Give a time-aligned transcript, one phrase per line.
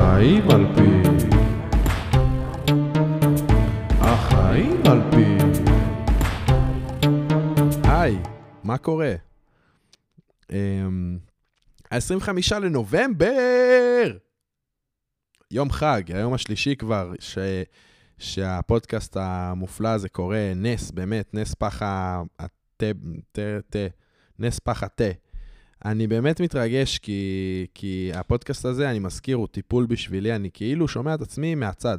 [0.00, 1.02] החיים על פי.
[4.00, 5.36] החיים על פי.
[7.84, 8.18] היי,
[8.64, 9.14] מה קורה?
[10.52, 11.18] אמ,
[11.90, 14.16] ה-25 לנובמבר!
[15.50, 17.38] יום חג, היום השלישי כבר, ש...
[18.18, 22.90] שהפודקאסט המופלא הזה קורה, נס, באמת, נס פח התה,
[23.32, 23.86] תה, תה,
[24.38, 25.29] נס פח התה.
[25.84, 31.14] אני באמת מתרגש כי, כי הפודקאסט הזה, אני מזכיר, הוא טיפול בשבילי, אני כאילו שומע
[31.14, 31.98] את עצמי מהצד.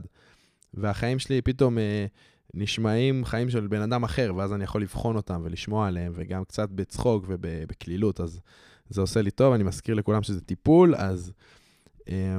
[0.74, 2.06] והחיים שלי פתאום אה,
[2.54, 6.70] נשמעים חיים של בן אדם אחר, ואז אני יכול לבחון אותם ולשמוע עליהם, וגם קצת
[6.70, 8.40] בצחוק ובקלילות, אז
[8.90, 9.54] זה עושה לי טוב.
[9.54, 11.32] אני מזכיר לכולם שזה טיפול, אז...
[12.10, 12.38] אה,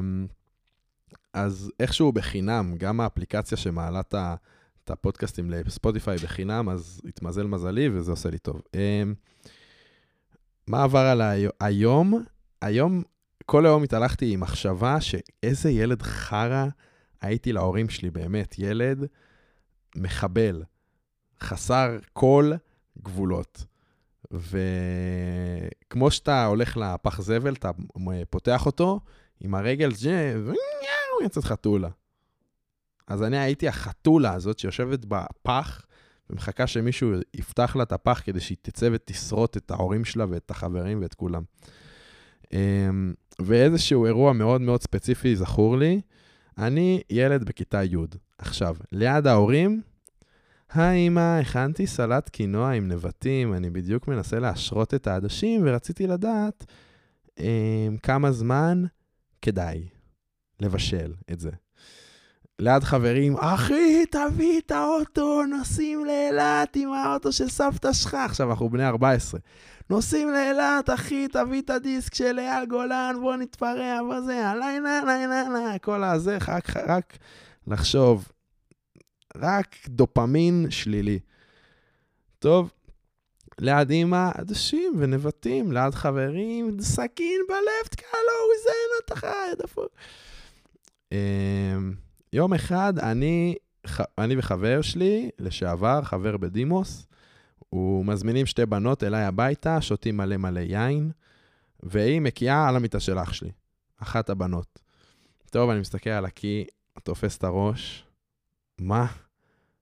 [1.33, 8.31] אז איכשהו בחינם, גם האפליקציה שמעלה את הפודקאסטים לספוטיפיי בחינם, אז התמזל מזלי וזה עושה
[8.31, 8.63] לי טוב.
[8.75, 9.15] אמ,
[10.67, 12.25] מה עבר עליי היום?
[12.63, 13.03] היום,
[13.47, 16.67] כל היום התהלכתי עם מחשבה שאיזה ילד חרא
[17.21, 19.05] הייתי להורים שלי, באמת, ילד
[19.97, 20.63] מחבל,
[21.41, 22.53] חסר כל
[23.03, 23.65] גבולות.
[24.31, 27.71] וכמו שאתה הולך לפח זבל, אתה
[28.31, 29.01] פותח אותו
[29.41, 29.91] עם הרגל,
[31.23, 31.89] יוצאת חתולה.
[33.07, 35.87] אז אני הייתי החתולה הזאת שיושבת בפח
[36.31, 41.03] ומחכה שמישהו יפתח לה את הפח כדי שהיא תצא ותשרוט את ההורים שלה ואת החברים
[41.03, 41.43] ואת כולם.
[42.53, 46.01] אמ, ואיזשהו אירוע מאוד מאוד ספציפי זכור לי,
[46.59, 47.97] אני ילד בכיתה י'.
[48.39, 49.83] עכשיו, ליד ההורים,
[50.75, 56.65] היי אמא, הכנתי סלט קינוע עם נבטים, אני בדיוק מנסה להשרות את העדשים ורציתי לדעת
[57.31, 57.43] um,
[58.03, 58.85] כמה זמן
[59.43, 59.89] כדאי.
[60.63, 61.51] לבשל את זה.
[62.59, 68.15] ליד חברים, אחי, תביא את האוטו, נוסעים לאילת עם האוטו של סבתא שלך.
[68.15, 69.41] עכשיו, אנחנו בני 14.
[69.91, 75.79] נוסעים לאילת, אחי, תביא את הדיסק של אייל גולן, בוא נתפרע בזה, הלילה, לילה, לילה,
[75.79, 77.19] כל הזה, רק, רק
[77.67, 78.29] לחשוב.
[79.37, 81.19] רק דופמין שלילי.
[82.39, 82.71] טוב,
[83.59, 89.27] ליד אימא, עדשים ונבטים, ליד חברים, סכין בלב, תקע לו, הוא יזיין אותך,
[89.59, 89.89] דפוק.
[92.35, 93.55] יום אחד אני,
[94.19, 97.07] אני וחבר שלי, לשעבר, חבר בדימוס,
[97.69, 101.11] הוא מזמינים שתי בנות אליי הביתה, שותים מלא מלא יין,
[101.83, 103.51] והיא מקיאה על המיטה של אח שלי,
[103.99, 104.79] אחת הבנות.
[105.51, 106.65] טוב, אני מסתכל על הקי,
[107.03, 108.07] תופס את הראש,
[108.79, 109.07] מה?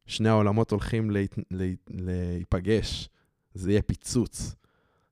[0.07, 1.39] שני העולמות הולכים להת...
[1.91, 3.09] להיפגש,
[3.55, 4.55] זה יהיה פיצוץ.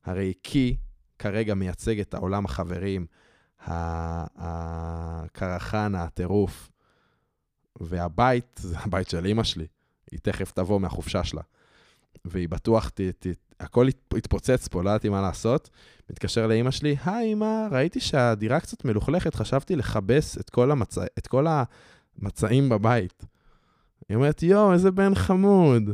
[0.05, 0.77] הרי קי
[1.19, 3.07] כרגע מייצג את העולם החברים,
[4.37, 6.71] הקרחן, הטירוף.
[7.81, 9.67] והבית, זה הבית של אימא שלי.
[10.11, 11.43] היא תכף תבוא מהחופשה שלה.
[12.25, 13.27] והיא בטוח, ת, ת,
[13.61, 15.71] הכל התפוצץ פה, לא ידעתי מה לעשות.
[16.11, 20.99] מתקשר לאימא שלי, היי אימא, ראיתי שהדירה קצת מלוכלכת, חשבתי לכבס את כל, המצ...
[20.99, 21.47] את כל
[22.19, 23.25] המצעים בבית.
[24.09, 25.91] היא אומרת, יואו, איזה בן חמוד,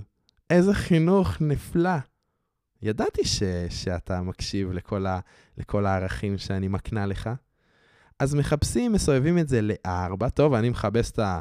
[0.50, 1.96] איזה חינוך נפלא.
[2.82, 3.42] ידעתי ש...
[3.70, 5.20] שאתה מקשיב לכל, ה...
[5.58, 7.30] לכל הערכים שאני מקנה לך.
[8.18, 11.40] אז מחפשים, מסובבים את זה לארבע, טוב, אני מכבס את ה...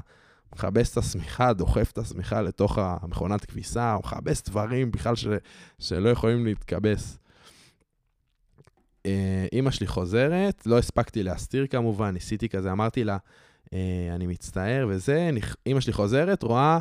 [0.56, 5.28] מכבס את השמיכה, דוחף את השמיכה לתוך המכונת כביסה, או מכבס דברים בכלל ש...
[5.80, 7.18] שלא יכולים להתכבס.
[9.06, 13.18] אה, אימא שלי חוזרת, לא הספקתי להסתיר כמובן, ניסיתי כזה, אמרתי לה,
[13.74, 15.30] אה, אני מצטער וזה,
[15.66, 16.80] אימא שלי חוזרת, רואה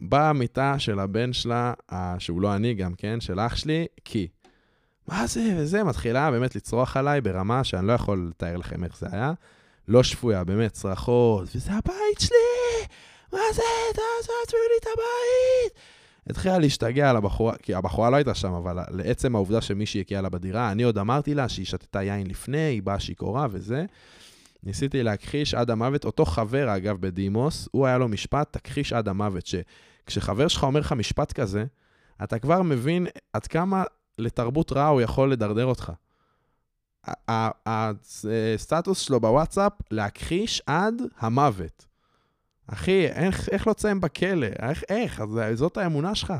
[0.00, 1.72] במיטה של הבן שלה,
[2.18, 4.28] שהוא לא אני גם, כן, של אח שלי, כי.
[5.08, 9.06] מה זה וזה, מתחילה באמת לצרוח עליי ברמה שאני לא יכול לתאר לכם איך זה
[9.12, 9.32] היה.
[9.88, 12.43] לא שפויה, באמת, צרחות, וזה הבית שלי!
[13.34, 13.62] מה זה?
[13.94, 15.80] תעזבו לי את הבית!
[16.26, 20.28] התחילה להשתגע על הבחורה, כי הבחורה לא הייתה שם, אבל לעצם העובדה שמישהי הגיעה לה
[20.28, 23.84] בדירה, אני עוד אמרתי לה שהיא שתתה יין לפני, היא באה שיכורה וזה.
[24.62, 26.04] ניסיתי להכחיש עד המוות.
[26.04, 30.92] אותו חבר, אגב, בדימוס, הוא היה לו משפט, תכחיש עד המוות, שכשחבר שלך אומר לך
[30.92, 31.64] משפט כזה,
[32.24, 33.84] אתה כבר מבין עד כמה
[34.18, 35.92] לתרבות רעה הוא יכול לדרדר אותך.
[37.66, 41.93] הסטטוס שלו בוואטסאפ, להכחיש עד המוות.
[42.66, 44.46] אחי, איך, איך לא תסיים בכלא?
[44.58, 45.20] איך, איך?
[45.20, 46.32] אז זאת האמונה שלך.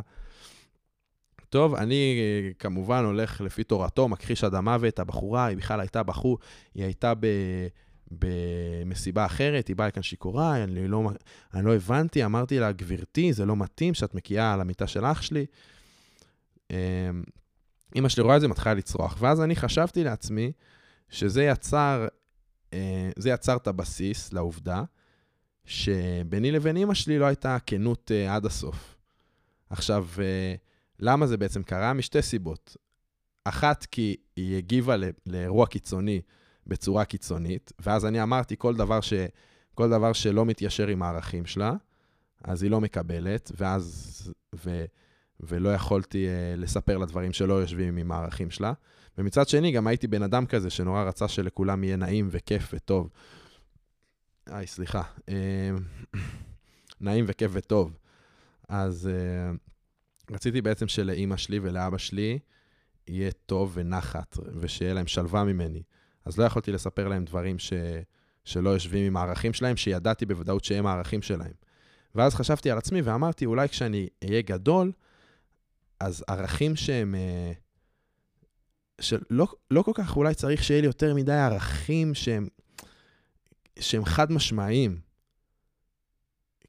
[1.48, 2.20] טוב, אני
[2.58, 4.98] כמובן הולך לפי תורתו, מכחיש עד המוות.
[4.98, 6.38] הבחורה, היא בכלל הייתה בחור,
[6.74, 7.26] היא הייתה ב...
[8.10, 11.10] במסיבה אחרת, היא באה לכאן שיכורה, אני לא,
[11.54, 15.22] אני לא הבנתי, אמרתי לה, גברתי, זה לא מתאים שאת מקיאה על המיטה של אח
[15.22, 15.46] שלי.
[16.70, 16.76] אמ,
[17.94, 19.16] אימא שלי רואה את זה, מתחילה לצרוח.
[19.18, 20.52] ואז אני חשבתי לעצמי
[21.08, 22.06] שזה יצר,
[22.72, 24.82] אה, זה יצר את הבסיס לעובדה
[25.64, 28.96] שביני לבין אימא שלי לא הייתה כנות אה, עד הסוף.
[29.70, 30.54] עכשיו, אה,
[30.98, 31.92] למה זה בעצם קרה?
[31.92, 32.76] משתי סיבות.
[33.44, 34.96] אחת, כי היא הגיבה
[35.26, 36.20] לאירוע קיצוני
[36.66, 39.12] בצורה קיצונית, ואז אני אמרתי כל דבר, ש,
[39.74, 41.72] כל דבר שלא מתיישר עם הערכים שלה,
[42.44, 44.84] אז היא לא מקבלת, ואז, ו,
[45.40, 48.72] ולא יכולתי uh, לספר לה דברים שלא יושבים עם הערכים שלה.
[49.18, 53.10] ומצד שני, גם הייתי בן אדם כזה שנורא רצה שלכולם יהיה נעים וכיף וטוב.
[54.52, 55.02] איי, סליחה.
[55.16, 56.14] Uh,
[57.00, 57.96] נעים וכיף וטוב.
[58.68, 62.38] אז uh, רציתי בעצם שלאימא שלי ולאבא שלי
[63.08, 65.82] יהיה טוב ונחת, ושיהיה להם שלווה ממני.
[66.24, 67.72] אז לא יכולתי לספר להם דברים ש...
[68.44, 71.52] שלא יושבים עם הערכים שלהם, שידעתי בוודאות שהם הערכים שלהם.
[72.14, 74.92] ואז חשבתי על עצמי ואמרתי, אולי כשאני אהיה גדול,
[76.00, 77.14] אז ערכים שהם...
[77.14, 77.52] אה,
[79.00, 82.48] שלא לא כל כך אולי צריך שיהיה לי יותר מדי ערכים שהם,
[83.78, 84.98] שהם חד משמעיים.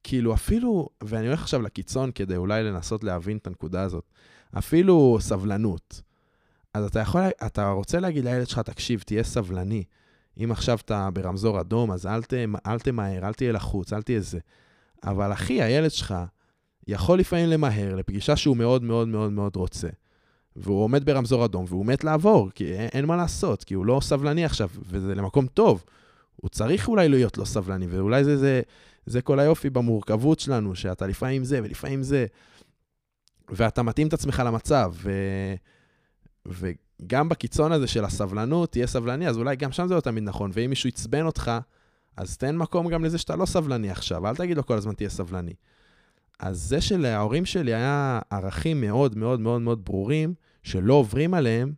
[0.03, 4.03] כאילו אפילו, ואני הולך עכשיו לקיצון כדי אולי לנסות להבין את הנקודה הזאת,
[4.57, 6.01] אפילו סבלנות.
[6.73, 9.83] אז אתה יכול, אתה רוצה להגיד לילד שלך, תקשיב, תהיה סבלני.
[10.43, 12.33] אם עכשיו אתה ברמזור אדום, אז אל, ת,
[12.67, 14.39] אל תמהר, אל תהיה לחוץ, אל תהיה זה.
[15.03, 16.15] אבל אחי, הילד שלך
[16.87, 19.87] יכול לפעמים למהר לפגישה שהוא מאוד מאוד מאוד מאוד רוצה.
[20.55, 23.99] והוא עומד ברמזור אדום והוא מת לעבור, כי אין, אין מה לעשות, כי הוא לא
[24.01, 25.83] סבלני עכשיו, וזה למקום טוב.
[26.45, 28.61] הוא צריך אולי להיות לא סבלני, ואולי זה, זה,
[29.05, 32.25] זה כל היופי במורכבות שלנו, שאתה לפעמים זה ולפעמים זה,
[33.49, 34.93] ואתה מתאים את עצמך למצב.
[34.93, 35.11] ו...
[36.45, 40.51] וגם בקיצון הזה של הסבלנות, תהיה סבלני, אז אולי גם שם זה לא תמיד נכון.
[40.53, 41.51] ואם מישהו עצבן אותך,
[42.17, 45.09] אז תן מקום גם לזה שאתה לא סבלני עכשיו, אל תגיד לו כל הזמן תהיה
[45.09, 45.53] סבלני.
[46.39, 50.33] אז זה שלהורים שלי היה ערכים מאוד מאוד מאוד מאוד ברורים,
[50.63, 51.73] שלא עוברים עליהם,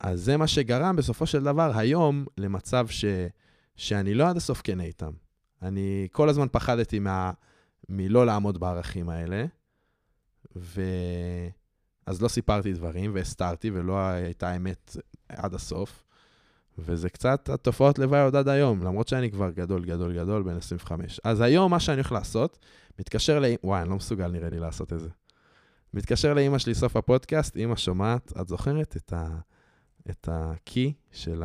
[0.00, 3.04] אז זה מה שגרם בסופו של דבר היום למצב ש...
[3.76, 5.10] שאני לא עד הסוף כן איתם.
[5.62, 7.32] אני כל הזמן פחדתי מה...
[7.88, 9.44] מלא לעמוד בערכים האלה,
[10.56, 10.82] ו...
[12.06, 14.96] אז לא סיפרתי דברים והסתרתי, ולא הייתה אמת
[15.28, 16.04] עד הסוף.
[16.78, 21.20] וזה קצת התופעות לוואי עוד עד היום, למרות שאני כבר גדול, גדול, גדול, בן 25.
[21.24, 22.58] אז היום מה שאני הולך לעשות,
[22.98, 23.44] מתקשר ל...
[23.64, 25.08] וואי, אני לא מסוגל נראה לי לעשות את זה.
[25.94, 29.38] מתקשר לאימא שלי סוף הפודקאסט, אימא שומעת, את זוכרת את, ה...
[30.10, 31.42] את הקי של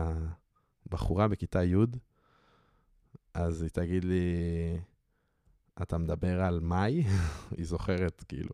[0.87, 1.75] הבחורה בכיתה י'?
[3.33, 4.23] אז היא תגיד לי,
[5.81, 7.03] אתה מדבר על מאי?
[7.57, 8.53] היא זוכרת, כאילו.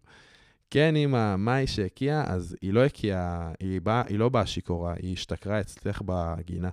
[0.69, 5.13] כן, אמא, מאי שהקיאה, אז היא לא הקיאה, היא, בא, היא לא באה שיכורה, היא
[5.13, 6.69] השתכרה אצלך בגינה.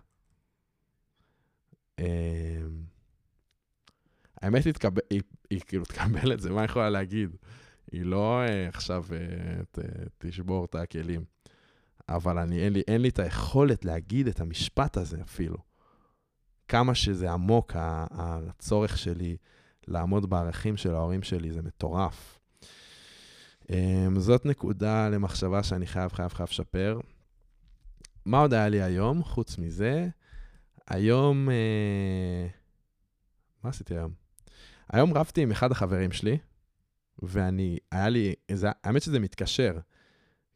[1.99, 2.05] אמ,
[4.43, 7.37] האמת, היא, תקבל, היא, היא כאילו תקבל את זה, מה היא יכולה להגיד?
[7.93, 9.79] היא לא אה, עכשיו אה, ת,
[10.19, 11.25] תשבור את הכלים.
[12.09, 15.72] אבל אני, אין, לי, אין לי את היכולת להגיד את המשפט הזה אפילו.
[16.69, 19.37] כמה שזה עמוק, הצורך שלי
[19.89, 22.39] לעמוד בערכים של ההורים שלי, זה מטורף.
[23.63, 27.01] Um, זאת נקודה למחשבה שאני חייב, חייב, חייב לשפר.
[28.25, 30.09] מה עוד היה לי היום, חוץ מזה?
[30.89, 31.49] היום...
[31.49, 31.53] Uh,
[33.65, 34.13] מה עשיתי היום?
[34.93, 36.39] היום רבתי עם אחד החברים שלי,
[37.23, 39.79] ואני, היה לי, זה, האמת שזה מתקשר,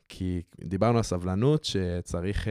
[0.09, 2.51] כי דיברנו על סבלנות, שצריך, uh,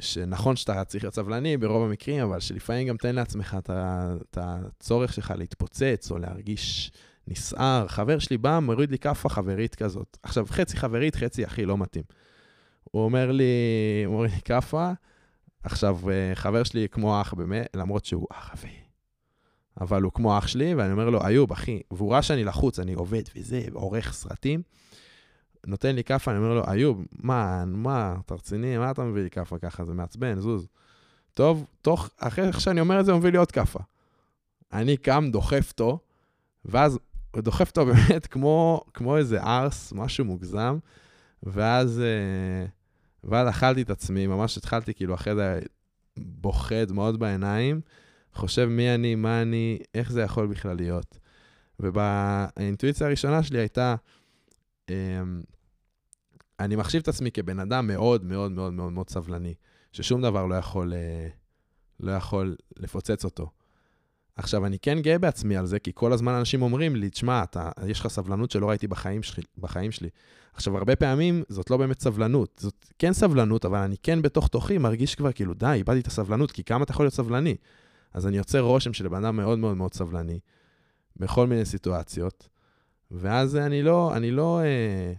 [0.00, 5.34] שנכון שאתה צריך להיות סבלני ברוב המקרים, אבל שלפעמים גם תן לעצמך את הצורך שלך
[5.36, 6.92] להתפוצץ או להרגיש
[7.28, 10.16] נסער, חבר שלי בא, מוריד לי כאפה חברית כזאת.
[10.22, 12.04] עכשיו, חצי חברית, חצי אחי, לא מתאים.
[12.84, 13.44] הוא אומר לי,
[14.06, 14.90] מוריד לי כאפה,
[15.62, 18.72] עכשיו, אה, חבר שלי כמו אח באמת, למרות שהוא אח אבי.
[19.80, 22.94] אבל הוא כמו אח שלי, ואני אומר לו, איוב, אחי, והוא ראה שאני לחוץ, אני
[22.94, 24.62] עובד וזה, עורך סרטים.
[25.66, 28.78] נותן לי כאפה, אני אומר לו, איוב, מה, מה, אתה רציני?
[28.78, 29.84] מה אתה מביא לי כאפה ככה?
[29.84, 30.68] זה מעצבן, זוז.
[31.34, 33.80] טוב, תוך, אחרי שאני אומר את זה, הוא מביא לי עוד כאפה.
[34.72, 35.98] אני קם, דוחף אותו,
[36.64, 36.98] ואז
[37.34, 40.78] הוא דוחף אותו באמת כמו, כמו איזה ארס, משהו מוגזם,
[41.42, 42.66] ואז, אה,
[43.24, 45.60] ואז אכלתי את עצמי, ממש התחלתי כאילו אחרי זה
[46.16, 47.80] בוכה דמעות בעיניים,
[48.34, 51.18] חושב מי אני, מה אני, איך זה יכול בכלל להיות.
[51.80, 53.94] ובאינטואיציה הראשונה שלי הייתה,
[54.90, 54.94] אמ,
[56.60, 59.54] אני מחשיב את עצמי כבן אדם מאוד מאוד מאוד מאוד מאוד סבלני,
[59.92, 61.28] ששום דבר לא יכול, אה,
[62.00, 63.50] לא יכול לפוצץ אותו.
[64.36, 67.70] עכשיו, אני כן גאה בעצמי על זה, כי כל הזמן אנשים אומרים לי, תשמע, אתה,
[67.86, 70.08] יש לך סבלנות שלא ראיתי בחיים, שלי, בחיים שלי.
[70.54, 72.58] עכשיו, הרבה פעמים זאת לא באמת סבלנות.
[72.62, 76.52] זאת כן סבלנות, אבל אני כן בתוך תוכי מרגיש כבר כאילו, די, איבדתי את הסבלנות,
[76.52, 77.56] כי כמה אתה יכול להיות סבלני?
[78.14, 80.40] אז אני יוצר רושם של בן אדם מאוד מאוד מאוד סבלני,
[81.16, 82.48] בכל מיני סיטואציות,
[83.10, 85.12] ואז אני לא, אני לא, אה,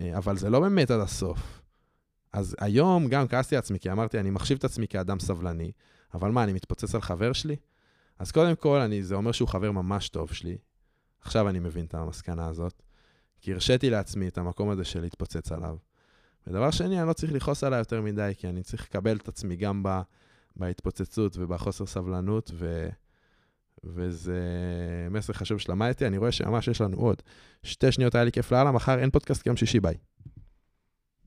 [0.00, 1.62] אבל זה לא באמת עד הסוף.
[2.32, 5.72] אז היום גם כעסתי לעצמי, כי אמרתי, אני מחשיב את עצמי כאדם סבלני,
[6.14, 7.56] אבל מה, אני מתפוצץ על חבר שלי?
[8.18, 10.58] אז קודם כל, אני, זה אומר שהוא חבר ממש טוב שלי.
[11.20, 12.82] עכשיו אני מבין את המסקנה הזאת.
[13.40, 15.76] כי הרשיתי לעצמי את המקום הזה של להתפוצץ עליו.
[16.46, 19.56] ודבר שני, אני לא צריך לכעוס עליי יותר מדי, כי אני צריך לקבל את עצמי
[19.56, 20.00] גם ב,
[20.56, 22.88] בהתפוצצות ובחוסר סבלנות, ו,
[23.84, 24.40] וזה
[25.10, 26.06] מסר חשוב שלמדתי.
[26.06, 27.22] אני רואה שממש יש לנו עוד
[27.62, 29.94] שתי שניות, היה לי כיף לאללה, מחר אין פודקאסט, יום שישי, ביי.